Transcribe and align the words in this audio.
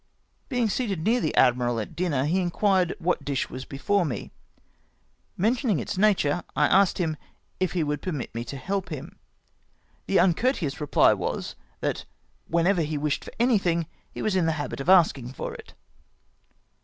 Being 0.49 0.67
seated 0.67 1.03
near 1.05 1.21
the 1.21 1.35
admhal 1.37 1.79
at 1.79 1.95
dinner, 1.95 2.25
he 2.25 2.39
inquired 2.41 2.95
what 2.97 3.23
dish 3.23 3.51
was 3.51 3.65
before 3.65 4.03
me. 4.03 4.31
Mentioning 5.37 5.77
its 5.77 5.95
nature, 5.95 6.41
I 6.55 6.65
asked 6.65 6.99
if 7.59 7.73
he 7.73 7.83
would 7.83 8.01
permit 8.01 8.33
me 8.33 8.43
to 8.45 8.57
help 8.57 8.89
him. 8.89 9.19
The 10.07 10.19
un 10.19 10.33
courteous 10.33 10.81
reply 10.81 11.13
was— 11.13 11.55
that 11.81 12.05
whenever 12.47 12.81
he 12.81 12.97
wished 12.97 13.23
for 13.25 13.33
any 13.39 13.59
thing; 13.59 13.85
he 14.11 14.23
was 14.23 14.35
in 14.35 14.47
the 14.47 14.53
habit 14.57 14.79
of 14.79 14.87
askino 14.87 15.35
for 15.35 15.53
it. 15.53 15.75